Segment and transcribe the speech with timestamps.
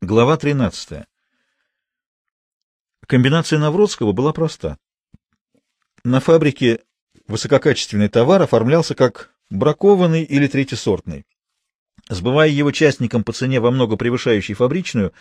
[0.00, 1.06] Глава 13.
[3.08, 4.78] Комбинация Навродского была проста.
[6.04, 6.82] На фабрике
[7.26, 11.26] высококачественный товар оформлялся как бракованный или третьесортный.
[12.08, 15.12] Сбывая его частникам по цене во много превышающей фабричную,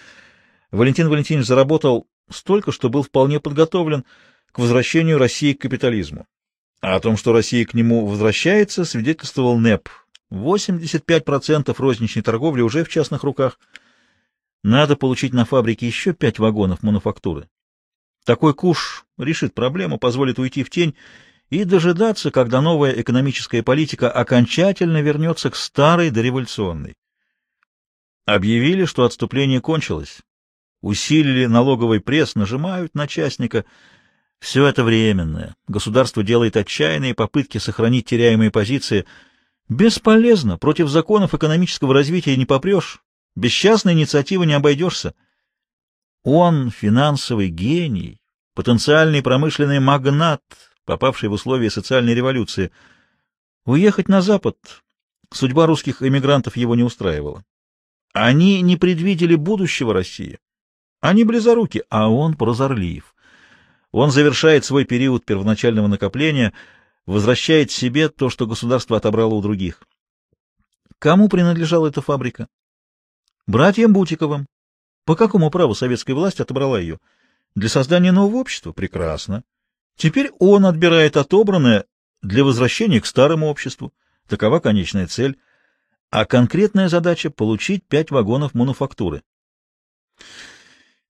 [0.69, 4.05] Валентин Валентинович заработал столько, что был вполне подготовлен
[4.51, 6.27] к возвращению России к капитализму.
[6.81, 9.89] А о том, что Россия к нему возвращается, свидетельствовал НЭП.
[10.31, 13.59] 85% розничной торговли уже в частных руках–
[14.67, 17.47] надо получить на фабрике еще пять вагонов мануфактуры.
[18.25, 20.95] Такой куш решит проблему, позволит уйти в тень
[21.49, 26.95] и дожидаться, когда новая экономическая политика окончательно вернется к старой дореволюционной.
[28.25, 30.19] Объявили, что отступление кончилось.
[30.81, 33.63] Усилили налоговый пресс, нажимают на частника.
[34.39, 35.55] Все это временное.
[35.69, 39.05] Государство делает отчаянные попытки сохранить теряемые позиции.
[39.69, 40.57] Бесполезно.
[40.57, 43.01] Против законов экономического развития не попрешь.
[43.37, 45.13] Без частной инициативы не обойдешься.
[46.23, 48.19] Он финансовый гений,
[48.55, 50.41] потенциальный промышленный магнат,
[50.85, 52.71] попавший в условия социальной революции.
[53.63, 54.57] Уехать на Запад
[55.31, 57.45] судьба русских эмигрантов его не устраивала.
[58.11, 60.39] Они не предвидели будущего России.
[60.99, 63.13] Они близоруки, а он прозорлив.
[63.91, 66.53] Он завершает свой период первоначального накопления,
[67.05, 69.83] возвращает себе то, что государство отобрало у других.
[70.97, 72.47] Кому принадлежала эта фабрика?
[73.47, 74.45] Братьям Бутиковым.
[75.05, 76.99] По какому праву советская власть отобрала ее?
[77.55, 78.73] Для создания нового общества?
[78.73, 79.45] Прекрасно.
[79.95, 81.85] Теперь он отбирает отобранное
[82.21, 83.93] для возвращения к старому обществу.
[84.27, 85.39] Такова конечная цель.
[86.09, 89.23] А конкретная задача— получить пять вагонов мануфактуры.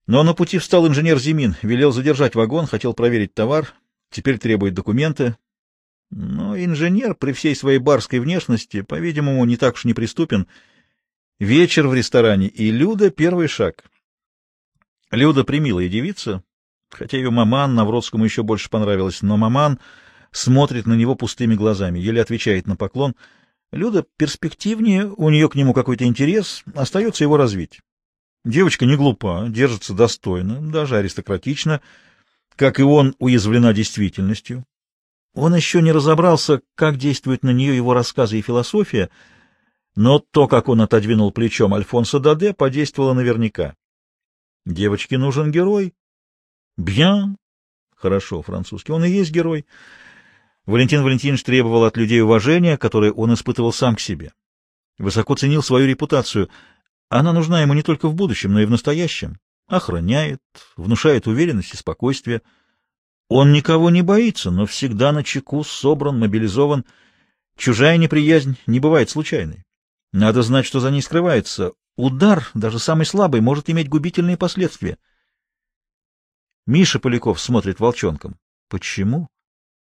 [0.06, 3.74] Но на пути встал инженер Зимин, велел задержать вагон, хотел проверить товар,
[4.10, 5.36] теперь требует документы.
[6.10, 10.46] Но инженер при всей своей барской внешности, по-видимому, не так уж неприступен,
[11.38, 13.84] Вечер в ресторане, и Люда— первый шаг.
[15.12, 16.42] Люда примилая девица,
[16.90, 19.78] хотя ее маман Навродскому еще больше понравилась, но маман
[20.32, 23.14] смотрит на него пустыми глазами, еле отвечает на поклон.
[23.70, 27.82] Люда перспективнее, у нее к нему какой-то интерес, остается его развить.
[28.44, 31.80] Девочка не глупа, держится достойно, даже аристократично,
[32.56, 34.64] как и он уязвлена действительностью.
[35.34, 39.08] Он еще не разобрался, как действуют на нее его рассказы и философия—
[39.98, 43.74] но то, как он отодвинул плечом Альфонсо Даде, подействовало наверняка.
[44.64, 45.92] Девочке нужен герой.
[46.76, 47.36] Бьян.
[47.96, 48.92] Хорошо, французский.
[48.92, 49.66] Он и есть герой.
[50.66, 54.32] Валентин Валентинович требовал от людей уважения, которое он испытывал сам к себе.
[54.98, 56.48] Высоко ценил свою репутацию.
[57.08, 59.40] Она нужна ему не только в будущем, но и в настоящем.
[59.66, 60.40] Охраняет,
[60.76, 62.42] внушает уверенность и спокойствие.
[63.28, 66.84] Он никого не боится, но всегда на чеку, собран, мобилизован.
[67.56, 69.64] Чужая неприязнь не бывает случайной.
[70.12, 71.72] Надо знать, что за ней скрывается.
[71.96, 74.98] Удар, даже самый слабый, может иметь губительные последствия.
[76.66, 78.38] Миша Поляков смотрит волчонком.
[78.68, 79.28] Почему?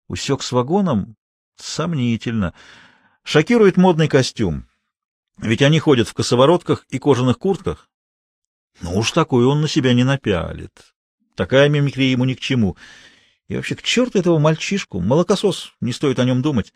[0.09, 1.17] Усек с вагоном?
[1.57, 2.55] Сомнительно.
[3.23, 4.69] Шокирует модный костюм.
[5.39, 7.89] Ведь они ходят в косоворотках и кожаных куртках.
[8.81, 10.95] Ну уж такой он на себя не напялит.
[11.35, 12.77] Такая мимикрия ему ни к чему.
[13.49, 16.73] И вообще, к черту этого мальчишку, молокосос, не стоит о нем думать.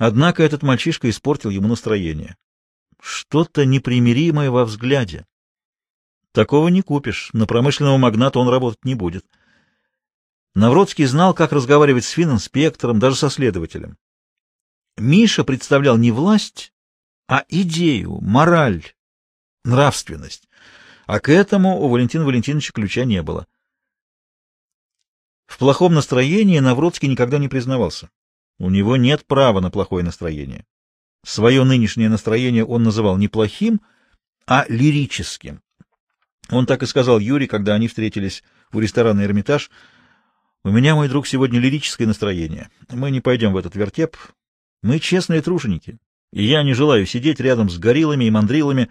[0.00, 2.38] Однако этот мальчишка испортил ему настроение.
[3.02, 5.26] Что-то непримиримое во взгляде.
[6.32, 9.26] Такого не купишь, на промышленного магната он работать не будет.
[10.54, 13.98] Навродский знал, как разговаривать с фининспектором, даже со следователем.
[14.96, 16.72] Миша представлял не власть,
[17.28, 18.94] а идею, мораль,
[19.64, 20.48] нравственность.
[21.04, 23.46] А к этому у Валентина Валентиновича ключа не было.
[25.46, 28.08] В плохом настроении Навродский никогда не признавался.
[28.60, 30.66] У него нет права на плохое настроение.
[31.24, 33.80] Свое нынешнее настроение он называл не плохим,
[34.46, 35.62] а лирическим.
[36.50, 39.70] Он так и сказал Юре, когда они встретились у ресторана «Эрмитаж».
[40.62, 42.68] «У меня, мой друг, сегодня лирическое настроение.
[42.90, 44.18] Мы не пойдем в этот вертеп.
[44.82, 45.96] Мы честные труженики,
[46.30, 48.90] и я не желаю сидеть рядом с гориллами и мандрилами.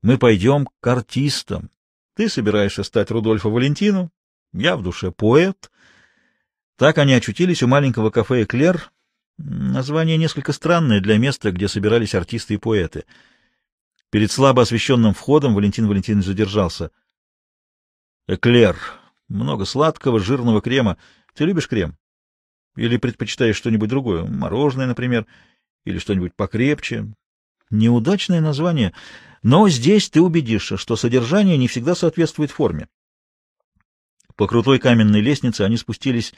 [0.00, 1.70] Мы пойдем к артистам.
[2.16, 4.10] Ты собираешься стать Рудольфо Валентину,
[4.54, 5.70] я в душе поэт».
[6.78, 8.90] Так они очутились у маленького кафе «Эклер»,
[9.38, 13.04] Название несколько странное для места, где собирались артисты и поэты.
[14.10, 16.90] Перед слабо освещенным входом Валентин Валентинович задержался.
[18.28, 18.76] Эклер.
[19.28, 20.98] Много сладкого, жирного крема.
[21.34, 21.96] Ты любишь крем?
[22.76, 24.24] Или предпочитаешь что-нибудь другое?
[24.24, 25.26] Мороженое, например?
[25.84, 27.12] Или что-нибудь покрепче?
[27.70, 28.92] Неудачное название.
[29.42, 32.88] Но здесь ты убедишься, что содержание не всегда соответствует форме.
[34.36, 36.34] По крутой каменной лестнице они спустились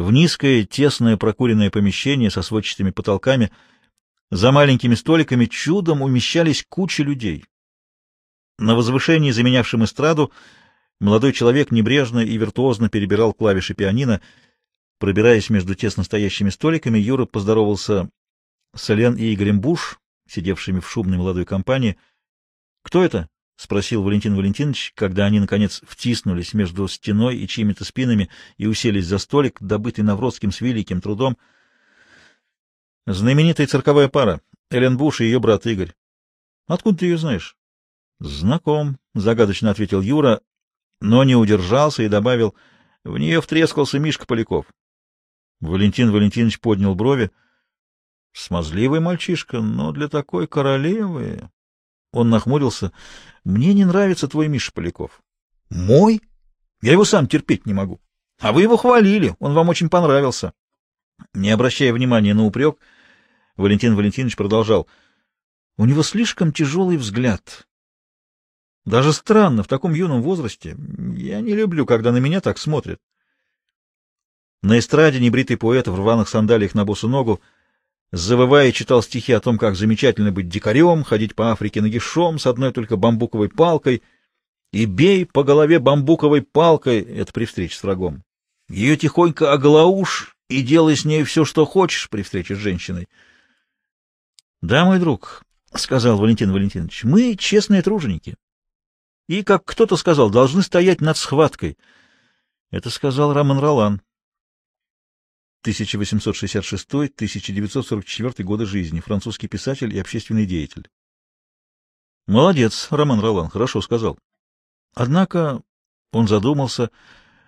[0.00, 3.50] в низкое, тесное, прокуренное помещение со сводчатыми потолками.
[4.30, 7.44] За маленькими столиками чудом умещались кучи людей.
[8.58, 10.32] На возвышении, заменявшем эстраду,
[11.00, 14.20] молодой человек небрежно и виртуозно перебирал клавиши пианино.
[14.98, 18.10] Пробираясь между тесно стоящими столиками, Юра поздоровался
[18.74, 19.98] с Элен и Игорем Буш,
[20.28, 21.96] сидевшими в шумной молодой компании.—
[22.82, 23.28] Кто это?—
[23.60, 29.18] спросил Валентин Валентинович, когда они, наконец, втиснулись между стеной и чьими-то спинами и уселись за
[29.18, 31.36] столик, добытый Навродским с великим трудом.—
[33.06, 34.40] Знаменитая цирковая пара.
[34.70, 35.92] Элен Буш и ее брат Игорь.—
[36.68, 37.54] Откуда ты ее знаешь?—
[38.18, 40.40] Знаком,— загадочно ответил Юра,
[41.02, 42.54] но не удержался и добавил,—
[43.04, 44.64] в нее втрескался Мишка Поляков.
[45.60, 47.30] Валентин Валентинович поднял брови.—
[48.32, 51.50] Смазливый мальчишка, но для такой королевы...
[52.12, 52.92] Он нахмурился.—
[53.44, 55.22] Мне не нравится твой Миша Поляков.—
[55.70, 56.20] Мой?
[56.82, 58.00] Я его сам терпеть не могу.
[58.40, 60.52] А вы его хвалили, он вам очень понравился.
[61.34, 62.78] Не обращая внимания на упрек,
[63.56, 64.88] Валентин Валентинович продолжал.—
[65.76, 67.68] У него слишком тяжелый взгляд.
[68.84, 70.76] Даже странно, в таком юном возрасте.
[71.16, 73.00] Я не люблю, когда на меня так смотрят.
[74.62, 77.40] На эстраде небритый поэт в рваных сандалиях на босу ногу,
[78.12, 82.72] завывая, читал стихи о том, как замечательно быть дикарем, ходить по Африке нагишом с одной
[82.72, 84.02] только бамбуковой палкой
[84.72, 88.22] и бей по голове бамбуковой палкой, это при встрече с врагом.
[88.68, 93.08] Ее тихонько оглаушь и делай с ней все, что хочешь при встрече с женщиной.—
[94.62, 95.42] Да, мой друг,—
[95.74, 98.36] сказал Валентин Валентинович,— мы честные труженики
[99.30, 101.78] и, как кто-то сказал, должны стоять над схваткой.
[102.72, 104.02] Это сказал Роман Ролан.
[105.64, 110.88] 1866-1944 годы жизни, французский писатель и общественный деятель.
[112.26, 114.18] Молодец, Роман Ролан, хорошо сказал.
[114.94, 115.62] Однако
[116.12, 116.90] он задумался,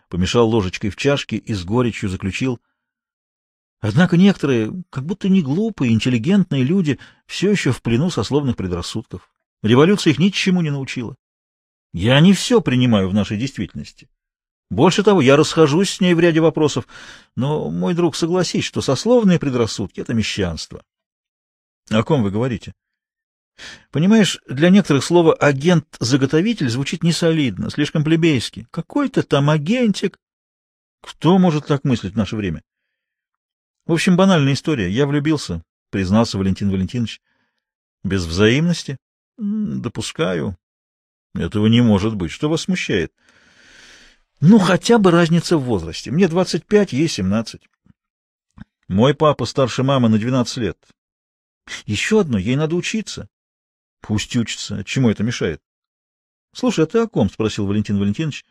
[0.08, 2.60] помешал ложечкой в чашке и с горечью заключил.
[3.80, 9.28] Однако некоторые, как будто не глупые, интеллигентные люди, все еще в плену сословных предрассудков.
[9.62, 11.16] Революция их ничему не научила.
[11.92, 14.08] Я не все принимаю в нашей действительности.
[14.72, 16.88] Больше того, я расхожусь с ней в ряде вопросов,
[17.36, 20.82] но, мой друг, согласись, что сословные предрассудки— это мещанство.
[21.90, 22.72] О ком вы говорите?
[23.90, 28.66] Понимаешь, для некоторых слово «агент-заготовитель» звучит несолидно, слишком плебейски.
[28.70, 30.18] Какой-то там агентик.
[31.02, 32.62] Кто может так мыслить в наше время?
[33.84, 34.88] В общем, банальная история.
[34.90, 37.20] Я влюбился, признался Валентин Валентинович.
[38.04, 38.96] Без взаимности?
[39.36, 40.56] Допускаю.
[41.34, 42.30] Этого не может быть.
[42.30, 43.12] Что вас смущает?
[44.44, 46.10] Ну, хотя бы разница в возрасте.
[46.10, 47.62] Мне 25, ей 17.
[48.88, 50.88] Мой папа старше мамы на 12 лет.
[51.86, 53.28] Еще одно, ей надо учиться.
[54.00, 54.82] Пусть учится.
[54.82, 55.62] Чему это мешает?
[56.52, 57.30] Слушай, а ты о ком?
[57.30, 58.44] спросил Валентин Валентинович.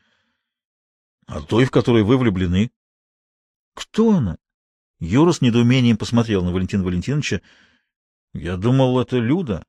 [1.27, 2.71] О той, в которой вы влюблены.
[3.73, 4.37] Кто она?
[5.01, 7.41] Юра с недоумением посмотрел на Валентина Валентиновича.
[8.33, 9.65] Я думал, это Люда.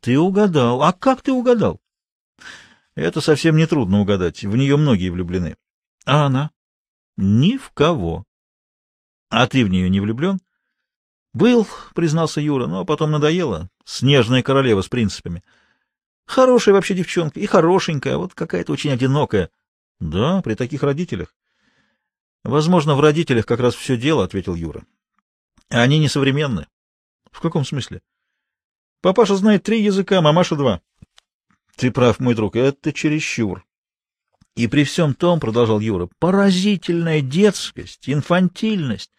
[0.00, 0.82] Ты угадал.
[0.82, 1.80] А как ты угадал?
[2.98, 4.42] Это совсем не трудно угадать.
[4.42, 5.56] В нее многие влюблены.
[6.04, 6.50] А она?
[7.16, 8.24] Ни в кого.
[9.30, 10.40] А ты в нее не влюблен?
[11.32, 11.64] Был,
[11.94, 13.70] признался Юра, но потом надоело.
[13.84, 15.44] Снежная королева с принципами.
[16.26, 19.50] Хорошая вообще девчонка, и хорошенькая, вот какая-то очень одинокая.
[20.00, 21.36] Да, при таких родителях.
[22.42, 24.84] Возможно, в родителях как раз все дело, ответил Юра.
[25.68, 26.66] Они несовременны.
[27.30, 28.02] В каком смысле?
[29.02, 30.82] Папаша знает три языка, мамаша два.
[31.78, 33.64] Ты прав, мой друг, это чересчур.
[34.56, 39.12] И при всем том,— продолжал Юра,— поразительная детскость, инфантильность.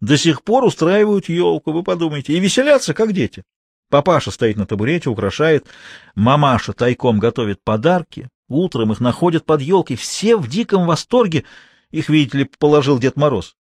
[0.00, 3.44] До сих пор устраивают елку, вы подумайте, и веселятся, как дети.
[3.90, 5.66] Папаша стоит на табурете, украшает,
[6.14, 11.44] мамаша тайком готовит подарки, утром их находят под елкой, все в диком восторге,
[11.90, 13.56] их, видите ли, положил Дед Мороз.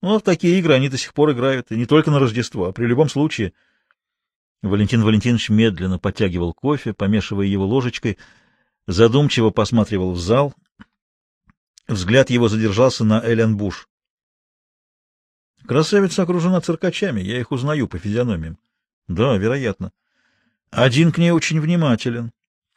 [0.00, 2.72] Ну, вот такие игры они до сих пор играют, и не только на Рождество, а
[2.72, 3.52] при любом случае—
[4.62, 8.18] Валентин Валентинович медленно подтягивал кофе, помешивая его ложечкой,
[8.86, 10.54] задумчиво посматривал в зал.
[11.86, 13.88] Взгляд его задержался на Эллен Буш.
[15.66, 18.58] Красавица окружена циркачами, я их узнаю по физиономиям.
[19.06, 19.92] Да, вероятно.
[20.70, 22.32] Один к ней очень внимателен.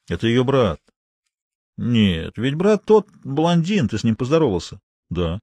[0.08, 0.80] Это ее брат.
[1.78, 4.80] Нет, ведь брат тот блондин, ты с ним поздоровался.
[5.10, 5.40] Да.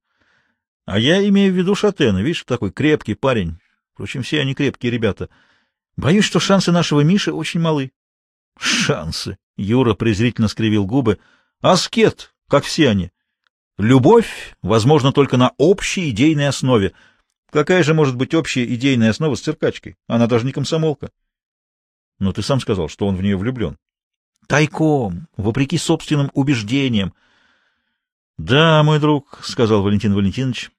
[0.85, 3.59] А я имею в виду Шатена, видишь, такой крепкий парень.
[3.93, 5.29] Впрочем, все они крепкие ребята—
[5.99, 7.91] Боюсь, что шансы нашего Миши очень малы.
[8.57, 9.37] Шансы.
[9.57, 11.19] Юра презрительно скривил губы.
[11.61, 13.11] Аскет, как все они.
[13.79, 16.93] Любовь, возможно, только на общей идейной основе.
[17.51, 19.97] Какая же может быть общая идейная основа с циркачкой?
[20.07, 21.11] Она даже не комсомолка.
[22.21, 23.77] Но ты сам сказал, что он в нее влюблен.
[24.47, 27.13] Тайком, вопреки собственным убеждениям.—
[28.39, 30.71] Да, мой друг,— сказал Валентин Валентинович,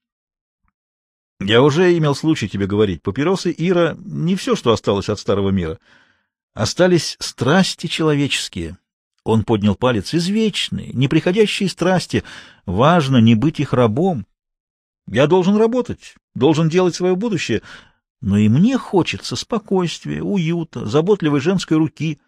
[1.40, 3.02] я уже имел случай тебе говорить.
[3.02, 5.80] Папиросы Ира— не все, что осталось от старого мира.
[6.54, 8.78] Остались страсти человеческие,
[9.24, 10.14] Он поднял палец.
[10.14, 12.24] Извечные, неприходящие страсти.
[12.66, 14.26] Важно не быть их рабом.
[15.08, 17.62] Я должен работать, должен делать свое будущее.
[18.22, 22.20] Но и мне хочется спокойствия, уюта, заботливой женской руки.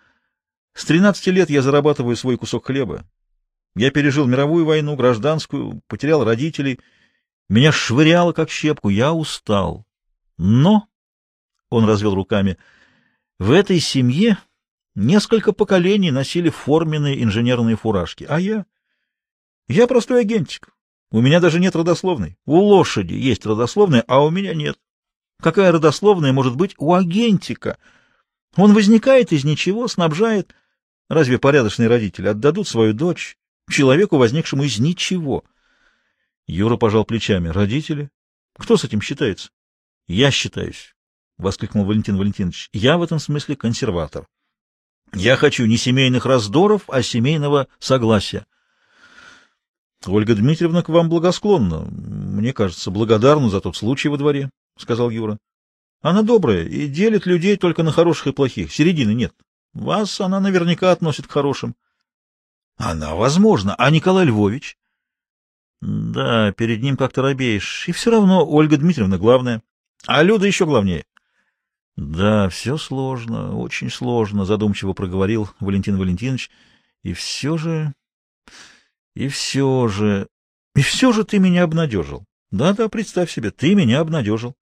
[0.74, 3.03] С 13 лет я зарабатываю свой кусок хлеба.
[3.75, 6.80] Я пережил мировую войну, гражданскую, потерял родителей.
[7.51, 8.88] Меня швыряло, как щепку.
[8.88, 9.86] Я устал.
[10.38, 10.88] Но,—
[11.70, 12.58] он развел руками,—
[13.39, 14.38] в этой семье
[14.96, 18.25] несколько поколений носили форменные инженерные фуражки.
[18.29, 18.65] А я?
[19.67, 20.70] Я простой агентик.
[21.12, 22.38] У меня даже нет родословной.
[22.46, 24.79] У лошади есть родословная, а у меня нет.
[25.41, 27.77] Какая родословная может быть у агентика?
[28.55, 30.55] Он возникает из ничего, снабжает.
[31.10, 33.38] Разве порядочные родители отдадут свою дочь
[33.70, 35.43] человеку, возникшему из ничего?
[36.51, 37.48] Юра пожал плечами.
[37.48, 38.10] Родители?
[38.58, 39.51] Кто с этим считается?
[40.08, 40.93] Я считаюсь,—
[41.38, 42.67] воскликнул Валентин Валентинович.
[42.74, 44.27] Я в этом смысле консерватор.
[45.13, 48.46] Я хочу не семейных раздоров, а семейного согласия.
[50.05, 51.86] Ольга Дмитриевна к вам благосклонна.
[51.86, 55.38] Мне кажется, благодарна за тот случай во дворе.— сказал Юра.—
[56.01, 58.74] Она добрая и делит людей только на хороших и плохих.
[58.74, 59.34] Середины нет.
[59.72, 61.77] Вас она наверняка относит к хорошим.—
[62.77, 63.74] Она, возможно.
[63.75, 64.77] А Николай Львович?—
[65.82, 67.88] Да, перед ним как-то робеешь.
[67.88, 69.62] И все равно Ольга Дмитриевна главная.
[70.06, 71.06] А Люда еще главнее.—
[71.98, 76.50] Да, все сложно, очень сложно,— задумчиво проговорил Валентин Валентинович.—
[77.04, 77.94] И все же...
[79.14, 80.28] И все же...
[80.74, 82.24] И все же ты меня обнадежил.
[82.50, 84.56] Да-да, представь себе, ты меня обнадежил.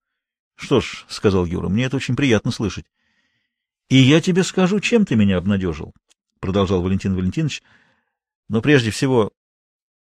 [0.56, 2.86] Что ж,— сказал Юра,— мне это очень приятно слышать.
[3.88, 5.94] И я тебе скажу, чем ты меня обнадежил,—
[6.40, 7.62] продолжал Валентин Валентинович.
[8.48, 9.32] Но прежде всего,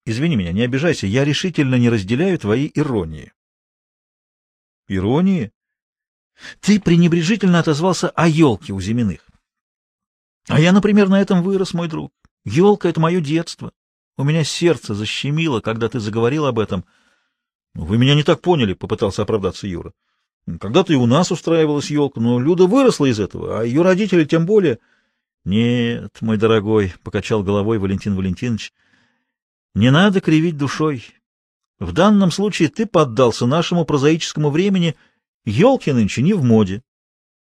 [0.06, 3.32] извини меня, не обижайся, я решительно не разделяю твои иронии.
[4.88, 5.52] Иронии?
[6.60, 9.26] Ты пренебрежительно отозвался о елке у Зиминых.
[10.48, 12.12] А я, например, на этом вырос, мой друг.
[12.44, 13.72] Елка— это мое детство.
[14.16, 16.84] У меня сердце защемило, когда ты заговорил об этом.—
[17.74, 19.92] Вы меня не так поняли,— попытался оправдаться Юра.
[20.60, 24.46] Когда-то и у нас устраивалась елка, но Люда выросла из этого, а ее родители тем
[24.46, 24.78] более...—
[25.44, 28.72] Нет, мой дорогой,— покачал головой Валентин Валентинович,—
[29.76, 31.04] не надо кривить душой.
[31.78, 34.96] В данном случае ты поддался нашему прозаическому времени,
[35.44, 36.82] елки нынче не в моде.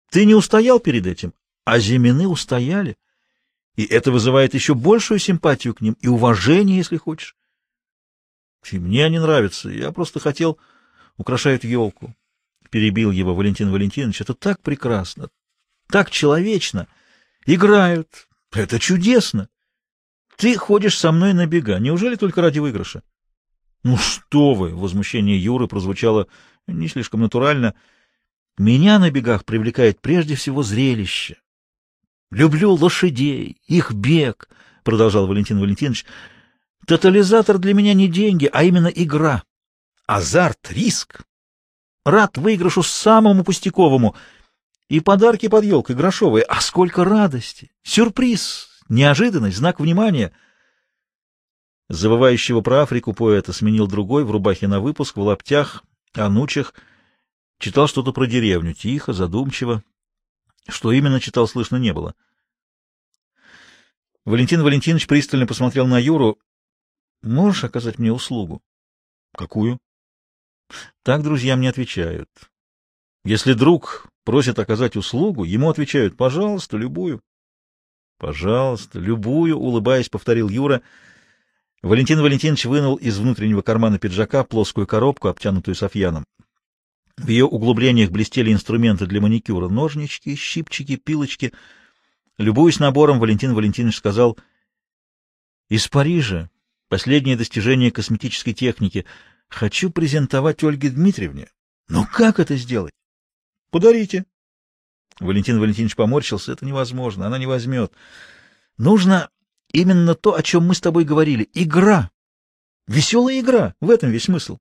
[0.10, 1.34] Ты не устоял перед этим,
[1.64, 2.98] а Зимины устояли.
[3.76, 7.36] И это вызывает еще большую симпатию к ним и уважение, если хочешь.
[8.72, 10.58] И мне они нравятся, я просто хотел...
[11.20, 12.16] Украшают елку.—
[12.70, 15.30] перебил его Валентин Валентинович,— это так прекрасно,
[15.88, 16.88] так человечно.
[17.48, 18.28] Играют.
[18.52, 19.50] Это чудесно.
[20.38, 21.80] Ты ходишь со мной на бега.
[21.80, 23.04] Неужели только ради выигрыша?—
[23.84, 26.28] Ну что вы!— возмущение Юры прозвучало
[26.68, 27.76] не слишком натурально.—
[28.58, 31.38] Меня на бегах привлекает прежде всего зрелище.—
[32.32, 34.50] Люблю лошадей, их бег,—
[34.84, 36.06] продолжал Валентин Валентинович.—
[36.88, 39.44] Тотализатор для меня не деньги, а именно игра.
[40.06, 41.22] Азарт, риск,
[42.08, 44.16] Рад выигрышу самому пустяковому.
[44.88, 46.44] И подарки под елкой грошовые.
[46.44, 47.70] А сколько радости!
[47.84, 48.77] Сюрприз!
[48.90, 50.32] Неожиданность, знак внимания.
[51.90, 56.74] Завывающего про Африку поэта сменил другой в рубахе на выпуск, в лаптях, анучах.
[57.60, 59.84] Читал что-то про деревню, тихо, задумчиво.
[60.68, 62.16] Что именно читал, слышно не было.
[64.26, 66.40] Валентин Валентинович пристально посмотрел на Юру.—
[67.24, 68.62] Можешь оказать мне услугу?—
[69.34, 69.80] Какую?
[71.04, 72.30] Так друзьям не отвечают.
[73.24, 77.22] Если друг просит оказать услугу, ему отвечают «пожалуйста, любую».
[78.18, 80.82] «Пожалуйста, любую»,— улыбаясь, повторил Юра.
[81.82, 86.26] Валентин Валентинович вынул из внутреннего кармана пиджака плоскую коробку, обтянутую софьяном.
[87.18, 91.54] В ее углублениях блестели инструменты для маникюра— ножнички, щипчики, пилочки.
[92.38, 94.38] Любуясь набором, Валентин Валентинович сказал
[95.70, 96.50] «Из Парижа.
[96.90, 99.06] Последнее достижение косметической техники—
[99.50, 101.50] Хочу презентовать Ольге Дмитриевне.
[101.88, 102.94] Но как это сделать?
[103.72, 104.26] Подарите.
[105.20, 106.52] Валентин Валентинович поморщился.
[106.52, 107.94] Это невозможно, она не возьмет.
[108.78, 109.30] Нужно
[109.72, 111.50] именно то, о чем мы с тобой говорили.
[111.54, 112.12] Игра.
[112.88, 113.76] Веселая игра.
[113.82, 114.58] В этом весь смысл.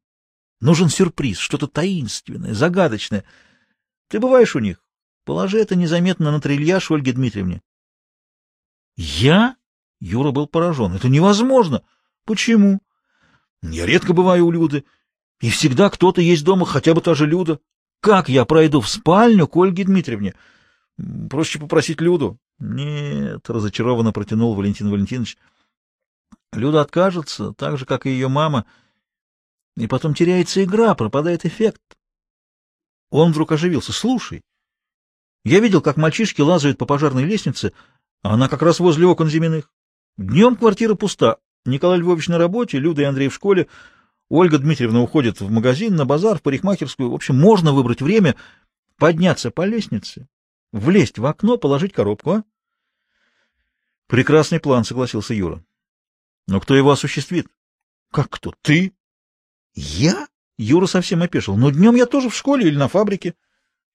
[0.61, 3.25] Нужен сюрприз, что-то таинственное, загадочное.
[4.09, 4.83] Ты бываешь у них?
[5.25, 7.63] Положи это незаметно на трильяж Ольге Дмитриевне.
[8.97, 9.57] Я?
[10.01, 10.95] Юра был поражен.
[10.95, 11.83] Это невозможно.
[12.25, 12.81] Почему?
[13.63, 14.85] Я редко бываю у Люды,
[15.41, 17.61] и всегда кто-то есть дома, хотя бы та же Люда.
[18.00, 20.35] Как я пройду в спальню к Ольге Дмитриевне?
[21.29, 22.38] Проще попросить Люду.
[22.59, 25.37] Нет, разочарованно протянул Валентин Валентинович.
[26.53, 28.65] Люда откажется, так же, как и ее мама,
[29.76, 31.83] и потом теряется игра, пропадает эффект.
[33.11, 33.93] Он вдруг оживился.
[33.93, 34.43] Слушай,
[35.45, 37.73] я видел, как мальчишки лазают по пожарной лестнице,
[38.23, 39.71] а она как раз возле окон Зиминых.
[40.17, 41.37] Днем квартира пуста.
[41.67, 43.69] Николай Львович на работе, Люда и Андрей в школе.
[44.28, 47.11] Ольга Дмитриевна уходит в магазин, на базар, в парикмахерскую.
[47.11, 48.35] В общем, можно выбрать время,
[48.97, 50.28] подняться по лестнице,
[50.73, 52.45] влезть в окно, положить коробку, а?
[54.09, 55.64] Прекрасный план, согласился Юра.
[56.47, 57.49] Но кто его осуществит?
[58.12, 58.54] Как кто?
[58.62, 58.92] Ты?
[59.75, 60.28] Я?
[60.59, 61.56] Юра совсем опешил.
[61.56, 63.35] Но днем я тоже в школе или на фабрике.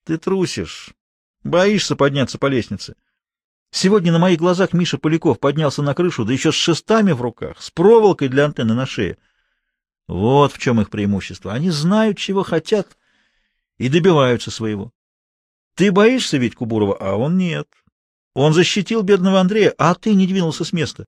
[0.04, 0.90] Ты трусишь.
[1.44, 2.94] Боишься подняться по лестнице.
[3.70, 7.60] Сегодня на моих глазах Миша Поляков поднялся на крышу, да еще с шестами в руках,
[7.60, 9.16] с проволокой для антенны на шее.
[10.08, 11.52] Вот в чем их преимущество.
[11.52, 12.96] Они знают, чего хотят,
[13.78, 14.92] и добиваются своего.
[15.74, 17.68] Ты боишься ведь Кубурова, а он нет.
[18.34, 21.06] Он защитил бедного Андрея, а ты не двинулся с места.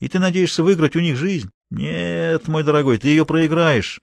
[0.00, 1.50] И ты надеешься выиграть у них жизнь?
[1.70, 4.00] Нет, мой дорогой, ты ее проиграешь.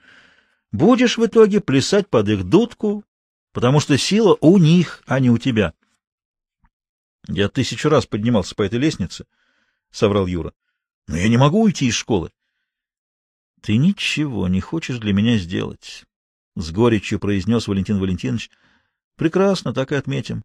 [0.71, 3.03] Будешь в итоге плясать под их дудку,
[3.51, 5.73] потому что сила у них, а не у тебя.
[7.27, 9.25] Я тысячу раз поднимался по этой лестнице,—
[9.91, 10.53] соврал Юра.
[11.07, 12.31] Но я не могу уйти из школы.
[13.61, 16.05] Ты ничего не хочешь для меня сделать,—
[16.55, 18.49] с горечью произнес Валентин Валентинович.
[19.15, 20.43] Прекрасно, так и отметим.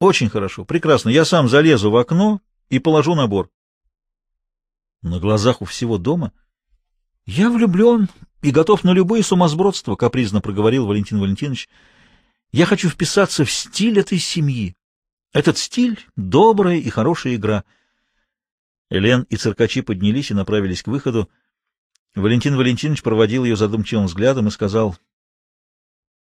[0.00, 1.08] Очень хорошо, прекрасно.
[1.08, 3.48] Я сам залезу в окно и положу набор.
[5.02, 6.32] На глазах у всего дома?
[7.24, 8.08] Я влюблен
[8.42, 11.68] и готов на любые сумасбродства,— капризно проговорил Валентин Валентинович.
[12.50, 14.76] Я хочу вписаться в стиль этой семьи.
[15.32, 17.64] Этот стиль— добрая и хорошая игра.
[18.90, 21.30] Элен и циркачи поднялись и направились к выходу.
[22.14, 24.96] Валентин Валентинович проводил ее задумчивым взглядом и сказал,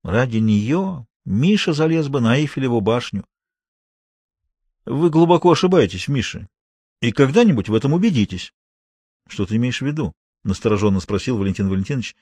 [0.03, 3.25] «Ради нее Миша залез бы на Эйфелеву башню».
[4.86, 6.48] «Вы глубоко ошибаетесь, Миша,
[7.01, 8.53] и когда-нибудь в этом убедитесь».
[9.27, 12.15] «Что ты имеешь в виду?»— настороженно спросил Валентин Валентинович.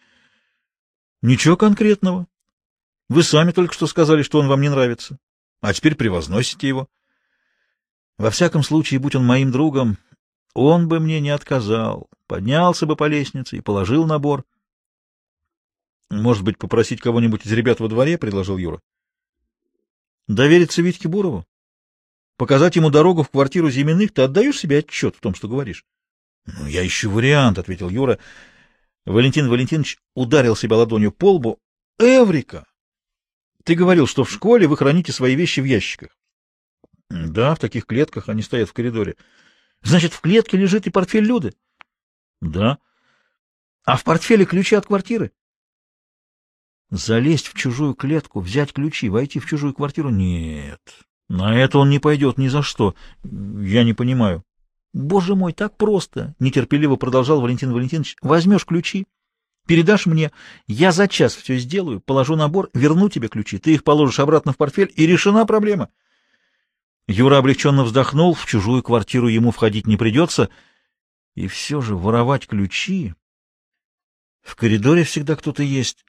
[1.22, 2.28] «Ничего конкретного.
[3.08, 5.18] Вы сами только что сказали, что он вам не нравится
[5.62, 6.88] а теперь превозносите его.
[8.18, 9.98] Во всяком случае, будь он моим другом,
[10.53, 14.46] он бы мне не отказал, поднялся бы по лестнице и положил набор.—
[16.10, 18.82] Может быть, попросить кого-нибудь из ребят во дворе?— предложил Юра.—
[20.28, 21.45] Довериться Витьке Бурову?
[22.38, 24.13] Показать ему дорогу в квартиру Зиминых?
[24.13, 25.86] Ты отдаешь себе отчет в том, что говоришь?—
[26.45, 28.17] Ну, я ищу вариант,— ответил Юра.
[29.06, 31.60] Валентин Валентинович ударил себя ладонью по лбу.—
[32.00, 32.65] Эврика!
[33.65, 36.17] Ты говорил, что в школе вы храните свои вещи в ящиках.—
[37.10, 39.15] Да, в таких клетках они стоят в коридоре.—
[39.82, 41.54] Значит, в клетке лежит и портфель Люды?—
[42.42, 42.78] Да.—
[43.86, 45.32] А в портфеле ключи от квартиры?—
[46.89, 50.10] Залезть в чужую клетку, взять ключи, войти в чужую квартиру?
[50.10, 50.82] Нет.
[51.28, 52.96] На это он не пойдет ни за что.
[53.24, 54.44] Я не понимаю.—
[54.94, 59.06] Боже мой, так просто!— нетерпеливо продолжал Валентин Валентинович.— Возьмешь ключи,
[59.70, 60.32] Передашь мне,
[60.65, 64.58] я за час все сделаю, положу набор, верну тебе ключи, ты их положишь обратно в
[64.58, 65.89] портфель, и решена проблема.
[67.10, 70.52] Юра облегченно вздохнул, в чужую квартиру ему входить не придется,
[71.34, 73.15] и все же воровать ключи...
[74.41, 76.06] В коридоре всегда кто-то есть.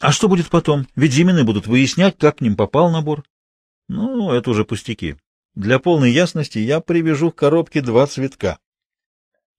[0.00, 0.86] А что будет потом?
[0.94, 3.24] Ведь Зимины будут выяснять, как к ним попал набор.
[3.88, 5.16] Ну, это уже пустяки.
[5.54, 8.58] Для полной ясности я привяжу к коробке два цветка.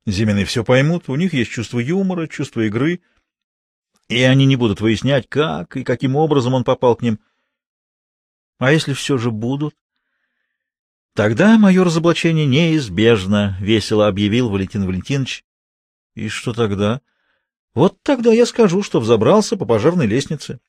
[0.05, 3.01] Зимины все поймут, у них есть чувство юмора, чувство игры,
[4.07, 7.19] и они не будут выяснять, как и каким образом он попал к ним.
[8.59, 9.75] А если все же будут?
[11.15, 15.45] Тогда мое разоблачение неизбежно,— весело объявил Валентин Валентинович.
[16.13, 16.99] И что тогда?
[17.73, 20.59] Вот тогда я скажу, что взобрался по пожарной лестнице.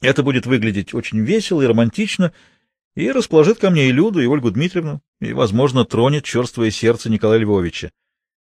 [0.00, 2.32] Это будет выглядеть очень весело и романтично,
[2.94, 7.40] и расположит ко мне и Люду, и Ольгу Дмитриевну, и, возможно, тронет черствое сердце Николая
[7.40, 7.90] Львовича.